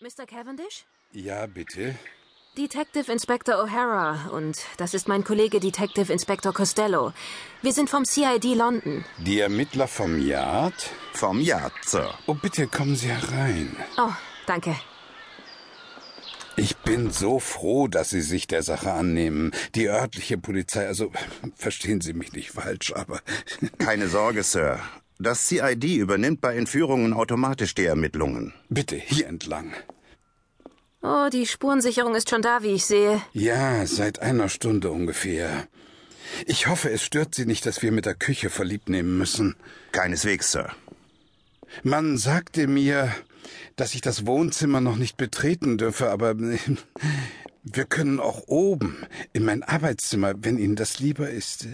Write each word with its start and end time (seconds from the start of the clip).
Mr. 0.00 0.26
Cavendish? 0.26 0.84
Ja, 1.12 1.46
bitte. 1.46 1.94
Detective 2.58 3.10
Inspector 3.10 3.54
O'Hara 3.54 4.28
und 4.30 4.58
das 4.76 4.92
ist 4.94 5.08
mein 5.08 5.24
Kollege 5.24 5.60
Detective 5.60 6.12
Inspector 6.12 6.52
Costello. 6.52 7.12
Wir 7.62 7.72
sind 7.72 7.90
vom 7.90 8.04
CID 8.04 8.44
London. 8.56 9.04
Die 9.18 9.40
Ermittler 9.40 9.88
vom 9.88 10.20
Yard? 10.20 10.90
Vom 11.14 11.40
Yard, 11.40 11.72
Sir. 11.84 12.12
Oh, 12.26 12.34
bitte 12.34 12.66
kommen 12.66 12.96
Sie 12.96 13.08
herein. 13.08 13.76
Oh, 13.96 14.12
danke. 14.46 14.76
Ich 16.56 16.76
bin 16.78 17.10
so 17.10 17.40
froh, 17.40 17.88
dass 17.88 18.10
Sie 18.10 18.20
sich 18.20 18.46
der 18.46 18.62
Sache 18.62 18.92
annehmen. 18.92 19.50
Die 19.74 19.88
örtliche 19.88 20.38
Polizei, 20.38 20.86
also 20.86 21.10
verstehen 21.56 22.00
Sie 22.00 22.12
mich 22.12 22.32
nicht 22.32 22.50
falsch, 22.52 22.92
aber. 22.94 23.20
Keine 23.78 24.08
Sorge, 24.08 24.44
Sir. 24.44 24.80
Das 25.18 25.46
CID 25.46 25.84
übernimmt 25.96 26.40
bei 26.40 26.56
Entführungen 26.56 27.12
automatisch 27.12 27.74
die 27.74 27.84
Ermittlungen. 27.84 28.52
Bitte, 28.68 28.96
hier 28.96 29.26
entlang. 29.28 29.72
Oh, 31.02 31.28
die 31.32 31.46
Spurensicherung 31.46 32.14
ist 32.14 32.30
schon 32.30 32.42
da, 32.42 32.62
wie 32.62 32.72
ich 32.72 32.86
sehe. 32.86 33.20
Ja, 33.32 33.86
seit 33.86 34.20
einer 34.20 34.48
Stunde 34.48 34.90
ungefähr. 34.90 35.68
Ich 36.46 36.66
hoffe, 36.66 36.90
es 36.90 37.02
stört 37.02 37.34
Sie 37.34 37.46
nicht, 37.46 37.66
dass 37.66 37.82
wir 37.82 37.92
mit 37.92 38.06
der 38.06 38.14
Küche 38.14 38.50
verliebt 38.50 38.88
nehmen 38.88 39.18
müssen. 39.18 39.54
Keineswegs, 39.92 40.50
Sir. 40.50 40.70
Man 41.82 42.16
sagte 42.16 42.66
mir, 42.66 43.14
dass 43.76 43.94
ich 43.94 44.00
das 44.00 44.26
Wohnzimmer 44.26 44.80
noch 44.80 44.96
nicht 44.96 45.16
betreten 45.16 45.78
dürfe, 45.78 46.10
aber 46.10 46.34
wir 47.64 47.84
können 47.86 48.20
auch 48.20 48.42
oben 48.46 49.06
in 49.32 49.44
mein 49.44 49.62
Arbeitszimmer, 49.62 50.34
wenn 50.36 50.58
Ihnen 50.58 50.76
das 50.76 50.98
lieber 50.98 51.30
ist. 51.30 51.66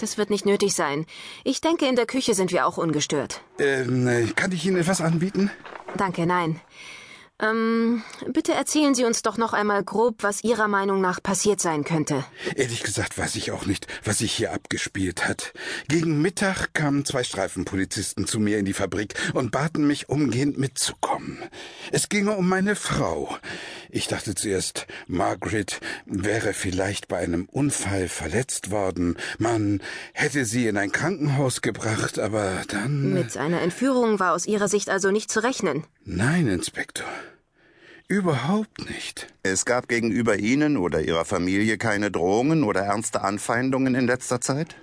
Das 0.00 0.18
wird 0.18 0.30
nicht 0.30 0.44
nötig 0.44 0.74
sein. 0.74 1.06
Ich 1.44 1.60
denke, 1.60 1.86
in 1.86 1.96
der 1.96 2.06
Küche 2.06 2.34
sind 2.34 2.52
wir 2.52 2.66
auch 2.66 2.76
ungestört. 2.76 3.40
Ähm, 3.58 4.32
kann 4.34 4.52
ich 4.52 4.66
Ihnen 4.66 4.76
etwas 4.76 5.00
anbieten? 5.00 5.50
Danke, 5.96 6.26
nein. 6.26 6.60
Ähm, 7.40 8.02
bitte 8.32 8.52
erzählen 8.52 8.96
Sie 8.96 9.04
uns 9.04 9.22
doch 9.22 9.38
noch 9.38 9.52
einmal 9.52 9.84
grob, 9.84 10.24
was 10.24 10.42
Ihrer 10.42 10.66
Meinung 10.66 11.00
nach 11.00 11.22
passiert 11.22 11.60
sein 11.60 11.84
könnte. 11.84 12.24
Ehrlich 12.56 12.82
gesagt 12.82 13.16
weiß 13.16 13.36
ich 13.36 13.52
auch 13.52 13.64
nicht, 13.64 13.86
was 14.02 14.18
sich 14.18 14.32
hier 14.32 14.52
abgespielt 14.52 15.28
hat. 15.28 15.52
Gegen 15.86 16.20
Mittag 16.20 16.74
kamen 16.74 17.04
zwei 17.04 17.22
Streifenpolizisten 17.22 18.26
zu 18.26 18.40
mir 18.40 18.58
in 18.58 18.64
die 18.64 18.72
Fabrik 18.72 19.14
und 19.34 19.52
baten 19.52 19.86
mich 19.86 20.08
umgehend 20.08 20.58
mitzukommen. 20.58 21.38
Es 21.92 22.08
ginge 22.08 22.36
um 22.36 22.48
meine 22.48 22.74
Frau. 22.74 23.36
Ich 23.90 24.06
dachte 24.06 24.34
zuerst, 24.34 24.86
Margaret 25.06 25.80
wäre 26.06 26.52
vielleicht 26.52 27.08
bei 27.08 27.18
einem 27.18 27.46
Unfall 27.46 28.08
verletzt 28.08 28.70
worden. 28.70 29.16
Man 29.38 29.80
hätte 30.12 30.44
sie 30.44 30.66
in 30.66 30.76
ein 30.76 30.92
Krankenhaus 30.92 31.62
gebracht, 31.62 32.18
aber 32.18 32.62
dann. 32.68 33.14
Mit 33.14 33.36
einer 33.36 33.62
Entführung 33.62 34.20
war 34.20 34.34
aus 34.34 34.46
Ihrer 34.46 34.68
Sicht 34.68 34.90
also 34.90 35.10
nicht 35.10 35.30
zu 35.30 35.42
rechnen. 35.42 35.84
Nein, 36.04 36.48
Inspektor. 36.48 37.08
Überhaupt 38.08 38.88
nicht. 38.88 39.26
Es 39.42 39.66
gab 39.66 39.88
gegenüber 39.88 40.38
Ihnen 40.38 40.78
oder 40.78 41.02
Ihrer 41.02 41.26
Familie 41.26 41.76
keine 41.76 42.10
Drohungen 42.10 42.64
oder 42.64 42.80
ernste 42.80 43.20
Anfeindungen 43.22 43.94
in 43.94 44.06
letzter 44.06 44.40
Zeit? 44.40 44.76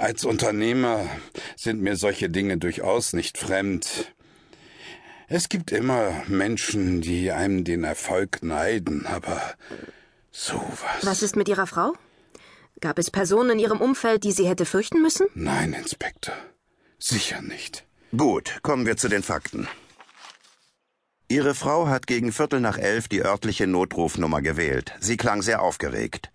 Als 0.00 0.24
Unternehmer 0.24 1.06
sind 1.56 1.82
mir 1.82 1.96
solche 1.96 2.30
Dinge 2.30 2.58
durchaus 2.58 3.14
nicht 3.14 3.38
fremd. 3.38 4.12
Es 5.28 5.48
gibt 5.48 5.72
immer 5.72 6.22
Menschen, 6.28 7.00
die 7.00 7.32
einem 7.32 7.64
den 7.64 7.82
Erfolg 7.82 8.44
neiden, 8.44 9.06
aber 9.06 9.40
sowas. 10.30 11.02
Was 11.02 11.22
ist 11.22 11.34
mit 11.34 11.48
Ihrer 11.48 11.66
Frau? 11.66 11.94
Gab 12.80 12.98
es 12.98 13.10
Personen 13.10 13.50
in 13.50 13.58
Ihrem 13.58 13.80
Umfeld, 13.80 14.22
die 14.22 14.30
sie 14.30 14.46
hätte 14.46 14.64
fürchten 14.64 15.02
müssen? 15.02 15.26
Nein, 15.34 15.72
Inspektor. 15.72 16.34
Sicher 16.98 17.42
nicht. 17.42 17.84
Gut, 18.16 18.60
kommen 18.62 18.86
wir 18.86 18.96
zu 18.96 19.08
den 19.08 19.24
Fakten. 19.24 19.66
Ihre 21.28 21.56
Frau 21.56 21.88
hat 21.88 22.06
gegen 22.06 22.30
Viertel 22.30 22.60
nach 22.60 22.78
elf 22.78 23.08
die 23.08 23.22
örtliche 23.24 23.66
Notrufnummer 23.66 24.42
gewählt. 24.42 24.92
Sie 25.00 25.16
klang 25.16 25.42
sehr 25.42 25.60
aufgeregt. 25.60 26.30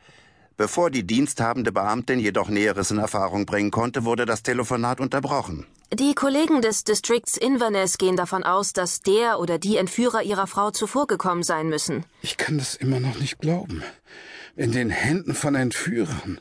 Bevor 0.58 0.92
die 0.92 1.08
diensthabende 1.08 1.72
Beamtin 1.72 2.20
jedoch 2.20 2.50
Näheres 2.50 2.92
in 2.92 2.98
Erfahrung 2.98 3.46
bringen 3.46 3.72
konnte, 3.72 4.04
wurde 4.04 4.26
das 4.26 4.44
Telefonat 4.44 5.00
unterbrochen. 5.00 5.66
Die 5.94 6.16
Kollegen 6.16 6.62
des 6.62 6.86
Distrikts 6.86 7.36
Inverness 7.36 7.98
gehen 7.98 8.16
davon 8.16 8.44
aus, 8.44 8.72
dass 8.72 9.02
der 9.02 9.42
oder 9.42 9.60
die 9.60 9.76
Entführer 9.76 10.24
ihrer 10.24 10.48
Frau 10.48 10.72
zuvorgekommen 10.72 11.44
sein 11.44 11.68
müssen. 11.68 12.06
Ich 12.22 12.38
kann 12.38 12.58
das 12.58 12.76
immer 12.76 13.02
noch 13.02 13.20
nicht 13.20 13.40
glauben. 13.40 13.84
In 14.56 14.72
den 14.72 14.90
Händen 14.90 15.34
von 15.34 15.54
Entführern. 15.54 16.40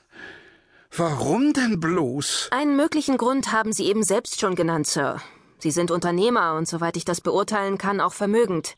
Warum 0.97 1.53
denn 1.53 1.81
bloß? 1.81 2.50
Einen 2.53 2.77
möglichen 2.77 3.16
Grund 3.16 3.50
haben 3.50 3.72
Sie 3.72 3.87
eben 3.87 4.05
selbst 4.05 4.41
schon 4.41 4.55
genannt, 4.55 4.87
Sir. 4.87 5.21
Sie 5.59 5.72
sind 5.72 5.91
Unternehmer 5.91 6.55
und 6.55 6.69
soweit 6.69 6.97
ich 6.97 7.05
das 7.05 7.21
beurteilen 7.21 7.77
kann, 7.77 8.00
auch 8.00 8.12
vermögend. 8.12 8.77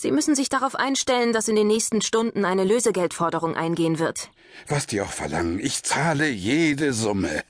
Sie 0.00 0.12
müssen 0.12 0.34
sich 0.34 0.48
darauf 0.48 0.76
einstellen, 0.76 1.34
dass 1.34 1.48
in 1.48 1.56
den 1.56 1.66
nächsten 1.66 2.00
Stunden 2.00 2.46
eine 2.46 2.64
Lösegeldforderung 2.64 3.54
eingehen 3.54 3.98
wird. 3.98 4.30
Was 4.66 4.86
die 4.86 5.02
auch 5.02 5.12
verlangen, 5.12 5.60
ich 5.60 5.82
zahle 5.82 6.26
jede 6.26 6.94
Summe. 6.94 7.44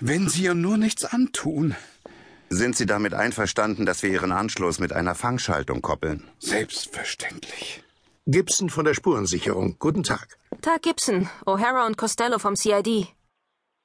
Wenn 0.00 0.26
Sie 0.30 0.44
ihr 0.44 0.54
nur 0.54 0.78
nichts 0.78 1.04
antun. 1.04 1.76
Sind 2.48 2.78
Sie 2.78 2.86
damit 2.86 3.12
einverstanden, 3.12 3.84
dass 3.84 4.02
wir 4.02 4.08
Ihren 4.08 4.32
Anschluss 4.32 4.78
mit 4.78 4.94
einer 4.94 5.14
Fangschaltung 5.14 5.82
koppeln? 5.82 6.24
Selbstverständlich. 6.38 7.84
Gibson 8.26 8.70
von 8.70 8.86
der 8.86 8.94
Spurensicherung. 8.94 9.76
Guten 9.78 10.02
Tag. 10.02 10.38
Tag 10.62 10.80
Gibson, 10.80 11.28
O'Hara 11.44 11.86
und 11.86 11.98
Costello 11.98 12.38
vom 12.38 12.56
CID. 12.56 13.08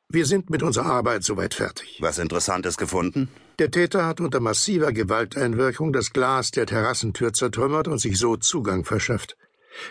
Wir 0.07 0.25
sind 0.25 0.49
mit 0.49 0.63
unserer 0.63 0.85
Arbeit 0.85 1.25
soweit 1.25 1.53
fertig. 1.53 1.97
Was 1.99 2.19
Interessantes 2.19 2.77
gefunden? 2.77 3.27
Der 3.59 3.71
Täter 3.71 4.05
hat 4.05 4.21
unter 4.21 4.39
massiver 4.39 4.93
Gewalteinwirkung 4.93 5.91
das 5.91 6.13
Glas 6.13 6.51
der 6.51 6.67
Terrassentür 6.67 7.33
zertrümmert 7.33 7.87
und 7.87 7.97
sich 7.97 8.19
so 8.19 8.37
Zugang 8.37 8.85
verschafft. 8.85 9.35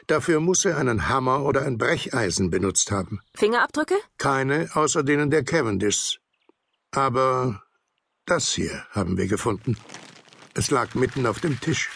Dafür 0.07 0.41
muss 0.41 0.65
er 0.65 0.79
einen 0.79 1.09
Hammer 1.09 1.43
oder 1.43 1.63
ein 1.63 1.77
Brecheisen 1.77 2.51
benutzt 2.51 2.91
haben. 2.91 3.21
Fingerabdrücke? 3.35 3.95
Keine 4.19 4.69
außer 4.75 5.03
denen 5.03 5.31
der 5.31 5.45
Cavendishs. 5.45 6.19
Aber 6.93 7.63
das 8.25 8.53
hier 8.53 8.87
haben 8.91 9.17
wir 9.17 9.27
gefunden. 9.27 9.77
Es 10.55 10.71
lag 10.71 10.95
mitten 10.95 11.27
auf 11.27 11.41
dem 11.41 11.61
Tisch. 11.61 11.91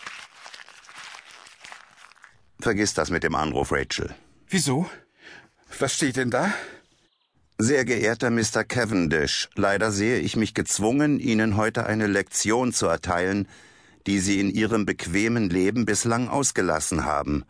Vergiss 2.61 2.95
das 2.95 3.11
mit 3.11 3.23
dem 3.23 3.35
Anruf, 3.35 3.73
Rachel. 3.73 4.15
Wieso? 4.49 4.91
Was 5.79 5.95
steht 5.95 6.17
denn 6.17 6.31
da? 6.31 6.53
Sehr 7.63 7.85
geehrter 7.85 8.31
Mr. 8.31 8.65
Cavendish, 8.65 9.51
leider 9.55 9.93
sehe 9.93 10.19
ich 10.21 10.35
mich 10.35 10.55
gezwungen, 10.55 11.21
Ihnen 11.21 11.59
heute 11.59 11.85
eine 11.85 12.07
Lektion 12.07 12.73
zu 12.73 12.87
erteilen, 12.87 13.47
die 14.07 14.19
Sie 14.19 14.41
in 14.41 14.49
Ihrem 14.49 14.87
bequemen 14.87 15.51
Leben 15.51 15.85
bislang 15.85 16.31
ausgelassen 16.31 17.05
haben. 17.05 17.45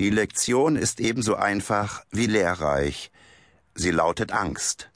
Die 0.00 0.10
Lektion 0.10 0.74
ist 0.74 0.98
ebenso 0.98 1.36
einfach 1.36 2.02
wie 2.10 2.26
lehrreich. 2.26 3.12
Sie 3.76 3.92
lautet 3.92 4.32
Angst. 4.32 4.90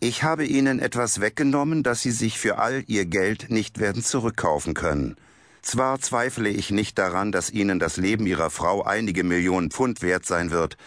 Ich 0.00 0.22
habe 0.22 0.46
Ihnen 0.46 0.78
etwas 0.78 1.20
weggenommen, 1.20 1.82
das 1.82 2.00
Sie 2.00 2.10
sich 2.10 2.38
für 2.38 2.56
all 2.56 2.84
Ihr 2.86 3.04
Geld 3.04 3.50
nicht 3.50 3.80
werden 3.80 4.02
zurückkaufen 4.02 4.72
können. 4.72 5.16
Zwar 5.60 6.00
zweifle 6.00 6.48
ich 6.48 6.70
nicht 6.70 6.96
daran, 6.98 7.32
dass 7.32 7.50
Ihnen 7.50 7.78
das 7.78 7.98
Leben 7.98 8.26
Ihrer 8.26 8.48
Frau 8.48 8.82
einige 8.82 9.24
Millionen 9.24 9.70
Pfund 9.70 10.00
wert 10.00 10.24
sein 10.24 10.50
wird, 10.50 10.78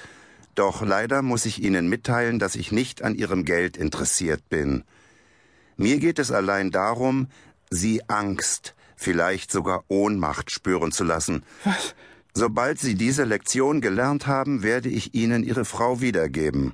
doch 0.57 0.81
leider 0.81 1.22
muss 1.22 1.45
ich 1.45 1.62
Ihnen 1.62 1.88
mitteilen, 1.88 2.40
dass 2.40 2.56
ich 2.56 2.72
nicht 2.72 3.03
an 3.03 3.16
Ihrem 3.16 3.45
Geld 3.45 3.78
interessiert 3.78 4.50
bin. 4.50 4.84
Mir 5.75 6.00
geht 6.00 6.18
es 6.18 6.31
allein 6.31 6.72
darum, 6.72 7.28
Sie 7.69 8.01
Angst, 8.09 8.73
vielleicht 8.95 9.51
sogar 9.51 9.84
Ohnmacht 9.88 10.50
spüren 10.50 10.91
zu 10.91 11.03
lassen. 11.03 11.44
Was? 11.63 11.94
Sobald 12.34 12.79
Sie 12.79 12.95
diese 12.95 13.23
Lektion 13.23 13.81
gelernt 13.81 14.25
haben, 14.25 14.63
werde 14.63 14.90
ich 14.90 15.13
Ihnen 15.13 15.44
Ihre 15.44 15.66
Frau 15.66 16.01
wiedergeben. 16.01 16.74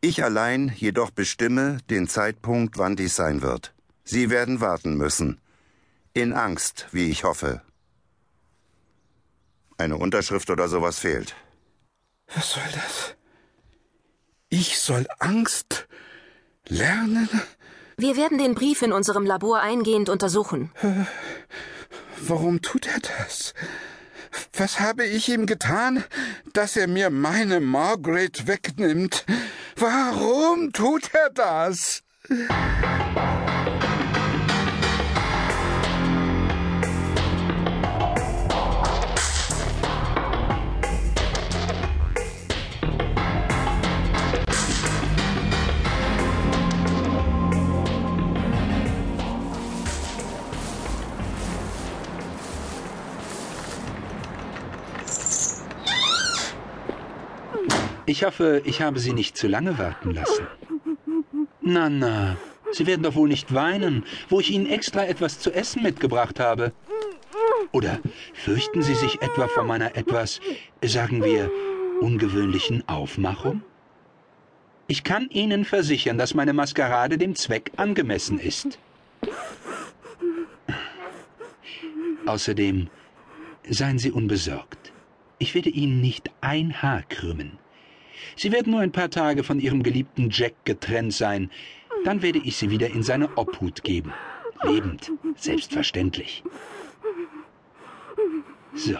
Ich 0.00 0.22
allein 0.22 0.72
jedoch 0.76 1.10
bestimme 1.10 1.78
den 1.90 2.08
Zeitpunkt, 2.08 2.78
wann 2.78 2.96
dies 2.96 3.16
sein 3.16 3.42
wird. 3.42 3.74
Sie 4.02 4.28
werden 4.28 4.60
warten 4.60 4.96
müssen. 4.96 5.40
In 6.14 6.32
Angst, 6.32 6.88
wie 6.92 7.08
ich 7.10 7.24
hoffe. 7.24 7.62
Eine 9.78 9.96
Unterschrift 9.96 10.50
oder 10.50 10.68
sowas 10.68 10.98
fehlt. 10.98 11.34
Was 12.34 12.50
soll 12.52 12.62
das? 12.72 13.14
Ich 14.48 14.78
soll 14.78 15.06
Angst 15.18 15.86
lernen? 16.68 17.28
Wir 17.96 18.16
werden 18.16 18.38
den 18.38 18.54
Brief 18.54 18.82
in 18.82 18.92
unserem 18.92 19.24
Labor 19.24 19.60
eingehend 19.60 20.08
untersuchen. 20.08 20.70
Warum 22.20 22.62
tut 22.62 22.86
er 22.86 23.00
das? 23.00 23.54
Was 24.52 24.80
habe 24.80 25.04
ich 25.04 25.28
ihm 25.28 25.46
getan, 25.46 26.04
dass 26.52 26.76
er 26.76 26.88
mir 26.88 27.10
meine 27.10 27.60
Margaret 27.60 28.46
wegnimmt? 28.46 29.24
Warum 29.76 30.72
tut 30.72 31.14
er 31.14 31.30
das? 31.30 32.02
Ich 58.14 58.22
hoffe, 58.22 58.62
ich 58.64 58.80
habe 58.80 59.00
Sie 59.00 59.12
nicht 59.12 59.36
zu 59.36 59.48
lange 59.48 59.76
warten 59.76 60.12
lassen. 60.12 60.46
Na, 61.60 61.90
na, 61.90 62.36
Sie 62.70 62.86
werden 62.86 63.02
doch 63.02 63.16
wohl 63.16 63.28
nicht 63.28 63.52
weinen, 63.52 64.04
wo 64.28 64.38
ich 64.38 64.52
Ihnen 64.52 64.66
extra 64.66 65.04
etwas 65.04 65.40
zu 65.40 65.50
essen 65.52 65.82
mitgebracht 65.82 66.38
habe. 66.38 66.72
Oder 67.72 67.98
fürchten 68.32 68.84
Sie 68.84 68.94
sich 68.94 69.20
etwa 69.20 69.48
vor 69.48 69.64
meiner 69.64 69.96
etwas, 69.96 70.38
sagen 70.80 71.24
wir, 71.24 71.50
ungewöhnlichen 72.00 72.88
Aufmachung? 72.88 73.62
Ich 74.86 75.02
kann 75.02 75.28
Ihnen 75.30 75.64
versichern, 75.64 76.16
dass 76.16 76.34
meine 76.34 76.52
Maskerade 76.52 77.18
dem 77.18 77.34
Zweck 77.34 77.72
angemessen 77.76 78.38
ist. 78.38 78.78
Außerdem 82.26 82.90
seien 83.68 83.98
Sie 83.98 84.12
unbesorgt. 84.12 84.92
Ich 85.40 85.56
werde 85.56 85.70
Ihnen 85.70 86.00
nicht 86.00 86.30
ein 86.42 86.80
Haar 86.80 87.02
krümmen. 87.08 87.58
Sie 88.36 88.52
werden 88.52 88.72
nur 88.72 88.80
ein 88.80 88.92
paar 88.92 89.10
Tage 89.10 89.44
von 89.44 89.60
Ihrem 89.60 89.82
geliebten 89.82 90.30
Jack 90.30 90.54
getrennt 90.64 91.12
sein. 91.12 91.50
Dann 92.04 92.22
werde 92.22 92.38
ich 92.38 92.56
Sie 92.56 92.70
wieder 92.70 92.88
in 92.88 93.02
seine 93.02 93.36
Obhut 93.36 93.82
geben. 93.82 94.12
Lebend, 94.62 95.10
selbstverständlich. 95.36 96.42
So, 98.74 98.96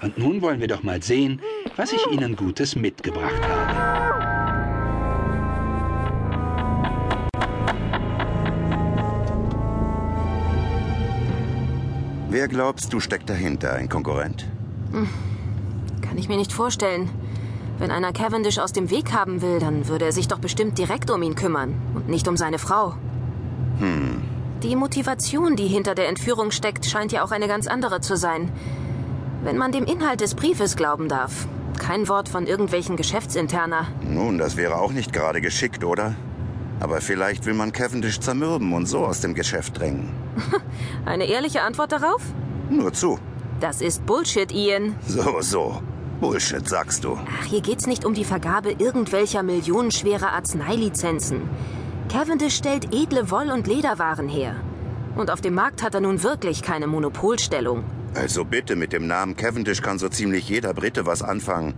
und 0.00 0.18
nun 0.18 0.40
wollen 0.40 0.60
wir 0.60 0.68
doch 0.68 0.82
mal 0.82 1.02
sehen, 1.02 1.40
was 1.76 1.92
ich 1.92 2.06
Ihnen 2.10 2.36
Gutes 2.36 2.76
mitgebracht 2.76 3.42
habe. 3.42 4.18
Wer 12.30 12.46
glaubst 12.46 12.92
du 12.92 13.00
steckt 13.00 13.28
dahinter? 13.28 13.72
Ein 13.72 13.88
Konkurrent? 13.88 14.46
Kann 16.02 16.18
ich 16.18 16.28
mir 16.28 16.36
nicht 16.36 16.52
vorstellen. 16.52 17.10
Wenn 17.78 17.90
einer 17.90 18.12
Cavendish 18.12 18.58
aus 18.58 18.72
dem 18.72 18.90
Weg 18.90 19.12
haben 19.12 19.40
will, 19.40 19.60
dann 19.60 19.86
würde 19.88 20.06
er 20.06 20.12
sich 20.12 20.26
doch 20.26 20.40
bestimmt 20.40 20.78
direkt 20.78 21.10
um 21.10 21.22
ihn 21.22 21.36
kümmern 21.36 21.74
und 21.94 22.08
nicht 22.08 22.26
um 22.26 22.36
seine 22.36 22.58
Frau. 22.58 22.94
Hm. 23.78 24.22
Die 24.62 24.74
Motivation, 24.74 25.54
die 25.54 25.68
hinter 25.68 25.94
der 25.94 26.08
Entführung 26.08 26.50
steckt, 26.50 26.84
scheint 26.86 27.12
ja 27.12 27.22
auch 27.22 27.30
eine 27.30 27.46
ganz 27.46 27.68
andere 27.68 28.00
zu 28.00 28.16
sein. 28.16 28.50
Wenn 29.44 29.56
man 29.56 29.70
dem 29.70 29.84
Inhalt 29.84 30.20
des 30.20 30.34
Briefes 30.34 30.74
glauben 30.74 31.08
darf. 31.08 31.46
Kein 31.78 32.08
Wort 32.08 32.28
von 32.28 32.46
irgendwelchen 32.46 32.96
Geschäftsinterner. 32.96 33.86
Nun, 34.02 34.36
das 34.38 34.56
wäre 34.56 34.80
auch 34.80 34.90
nicht 34.90 35.12
gerade 35.12 35.40
geschickt, 35.40 35.84
oder? 35.84 36.16
Aber 36.80 37.00
vielleicht 37.00 37.46
will 37.46 37.54
man 37.54 37.70
Cavendish 37.70 38.18
zermürben 38.18 38.72
und 38.72 38.86
so 38.86 39.06
aus 39.06 39.20
dem 39.20 39.34
Geschäft 39.34 39.78
drängen. 39.78 40.10
Eine 41.04 41.26
ehrliche 41.26 41.62
Antwort 41.62 41.92
darauf? 41.92 42.22
Nur 42.68 42.92
zu. 42.92 43.20
Das 43.60 43.80
ist 43.80 44.04
Bullshit, 44.06 44.52
Ian. 44.52 44.96
So, 45.06 45.40
so. 45.40 45.82
Bullshit, 46.20 46.68
sagst 46.68 47.04
du. 47.04 47.16
Ach, 47.16 47.44
hier 47.44 47.60
geht's 47.60 47.86
nicht 47.86 48.04
um 48.04 48.14
die 48.14 48.24
Vergabe 48.24 48.72
irgendwelcher 48.72 49.42
millionenschwerer 49.42 50.32
Arzneilizenzen. 50.32 51.42
Cavendish 52.08 52.56
stellt 52.56 52.92
edle 52.92 53.30
Woll- 53.30 53.50
und 53.50 53.66
Lederwaren 53.66 54.28
her. 54.28 54.56
Und 55.14 55.30
auf 55.30 55.40
dem 55.40 55.54
Markt 55.54 55.82
hat 55.82 55.94
er 55.94 56.00
nun 56.00 56.22
wirklich 56.22 56.62
keine 56.62 56.86
Monopolstellung. 56.86 57.84
Also 58.14 58.44
bitte, 58.44 58.74
mit 58.76 58.92
dem 58.92 59.06
Namen 59.06 59.36
Cavendish 59.36 59.82
kann 59.82 59.98
so 59.98 60.08
ziemlich 60.08 60.48
jeder 60.48 60.74
Brite 60.74 61.06
was 61.06 61.22
anfangen. 61.22 61.74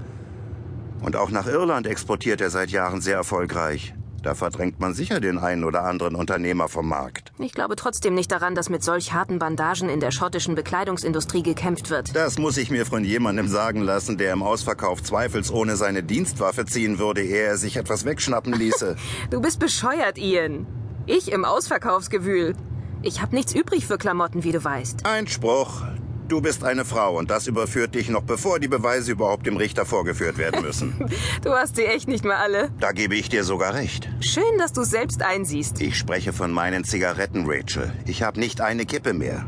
Und 1.03 1.17
auch 1.17 1.31
nach 1.31 1.47
Irland 1.47 1.87
exportiert 1.87 2.41
er 2.41 2.51
seit 2.51 2.71
Jahren 2.71 3.01
sehr 3.01 3.17
erfolgreich. 3.17 3.95
Da 4.23 4.35
verdrängt 4.35 4.81
man 4.81 4.95
sicher 4.95 5.21
den 5.21 5.39
einen 5.39 5.65
oder 5.65 5.85
anderen 5.85 6.15
Unternehmer 6.15 6.69
vom 6.69 6.89
Markt. 6.89 7.33
Ich 7.39 7.53
glaube 7.53 7.77
trotzdem 7.77 8.15
nicht 8.15 8.31
daran, 8.31 8.55
dass 8.55 8.69
mit 8.69 8.85
solch 8.85 9.13
harten 9.13 9.39
Bandagen 9.39 9.89
in 9.89 10.01
der 10.01 10.11
schottischen 10.11 10.55
Bekleidungsindustrie 10.55 11.43
gekämpft 11.43 11.91
wird. 11.91 12.15
Das 12.15 12.39
muss 12.39 12.57
ich 12.57 12.71
mir 12.71 12.85
von 12.87 13.05
jemandem 13.05 13.49
sagen 13.49 13.81
lassen, 13.81 14.19
der 14.19 14.33
im 14.33 14.43
Ausverkauf 14.43 15.03
zweifelsohne 15.03 15.77
seine 15.77 16.03
Dienstwaffe 16.03 16.67
ziehen 16.67 16.99
würde, 16.99 17.23
ehe 17.23 17.43
er 17.43 17.57
sich 17.57 17.77
etwas 17.77 18.05
wegschnappen 18.05 18.53
ließe. 18.53 18.97
Du 19.31 19.41
bist 19.41 19.61
bescheuert, 19.61 20.19
Ian. 20.19 20.67
Ich 21.07 21.31
im 21.31 21.45
Ausverkaufsgewühl. 21.45 22.55
Ich 23.03 23.23
hab 23.23 23.33
nichts 23.33 23.55
übrig 23.55 23.87
für 23.87 23.97
Klamotten, 23.97 24.45
wie 24.45 24.53
du 24.53 24.63
weißt. 24.63 25.07
Ein 25.07 25.27
Spruch. 25.27 25.83
Du 26.31 26.41
bist 26.41 26.63
eine 26.63 26.85
Frau 26.85 27.19
und 27.19 27.29
das 27.29 27.49
überführt 27.49 27.97
dich 27.97 28.09
noch 28.09 28.23
bevor 28.23 28.61
die 28.61 28.69
Beweise 28.69 29.11
überhaupt 29.11 29.47
dem 29.47 29.57
Richter 29.57 29.85
vorgeführt 29.85 30.39
werden 30.39 30.63
müssen. 30.63 30.95
Du 31.43 31.51
hast 31.51 31.75
sie 31.75 31.85
echt 31.87 32.07
nicht 32.07 32.25
mehr 32.25 32.39
alle. 32.39 32.71
Da 32.79 32.93
gebe 32.93 33.17
ich 33.17 33.29
dir 33.29 33.43
sogar 33.43 33.75
recht. 33.75 34.09
Schön, 34.21 34.59
dass 34.59 34.73
du 34.73 34.85
selbst 34.85 35.23
einsiehst. 35.23 35.81
Ich 35.81 35.99
spreche 35.99 36.33
von 36.33 36.53
meinen 36.53 36.85
Zigaretten, 36.85 37.47
Rachel. 37.49 37.93
Ich 38.07 38.23
habe 38.23 38.39
nicht 38.39 38.61
eine 38.61 38.87
Kippe 38.87 39.13
mehr. 39.13 39.45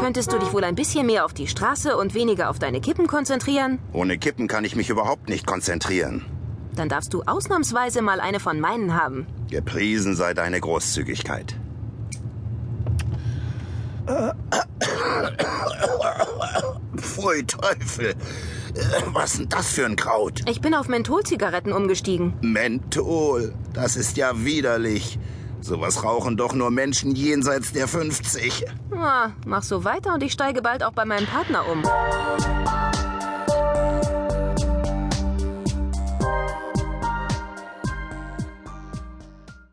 Könntest 0.00 0.32
du 0.32 0.38
dich 0.38 0.52
wohl 0.54 0.64
ein 0.64 0.74
bisschen 0.74 1.04
mehr 1.04 1.26
auf 1.26 1.34
die 1.34 1.48
Straße 1.48 1.94
und 1.94 2.14
weniger 2.14 2.48
auf 2.48 2.58
deine 2.58 2.80
Kippen 2.80 3.06
konzentrieren? 3.06 3.78
Ohne 3.92 4.16
Kippen 4.16 4.48
kann 4.48 4.64
ich 4.64 4.74
mich 4.74 4.88
überhaupt 4.88 5.28
nicht 5.28 5.46
konzentrieren. 5.46 6.24
Dann 6.76 6.88
darfst 6.88 7.12
du 7.12 7.22
ausnahmsweise 7.24 8.00
mal 8.00 8.20
eine 8.20 8.40
von 8.40 8.58
meinen 8.58 8.94
haben. 8.94 9.26
Gepriesen 9.50 10.16
sei 10.16 10.32
deine 10.32 10.60
Großzügigkeit. 10.60 11.56
Pfui 16.96 17.44
Teufel. 17.44 18.14
Was 19.12 19.32
ist 19.32 19.40
denn 19.40 19.48
das 19.48 19.72
für 19.72 19.84
ein 19.84 19.96
Kraut? 19.96 20.40
Ich 20.48 20.60
bin 20.60 20.74
auf 20.74 20.88
Mentholzigaretten 20.88 21.72
umgestiegen. 21.72 22.34
Menthol. 22.40 23.54
Das 23.72 23.96
ist 23.96 24.16
ja 24.16 24.44
widerlich. 24.44 25.18
Sowas 25.60 26.02
rauchen 26.02 26.36
doch 26.36 26.54
nur 26.54 26.70
Menschen 26.70 27.14
jenseits 27.14 27.72
der 27.72 27.86
50. 27.86 28.64
Ah, 28.96 29.30
mach 29.46 29.62
so 29.62 29.84
weiter 29.84 30.14
und 30.14 30.22
ich 30.22 30.32
steige 30.32 30.62
bald 30.62 30.82
auch 30.82 30.92
bei 30.92 31.04
meinem 31.04 31.26
Partner 31.26 31.64
um. 31.68 31.82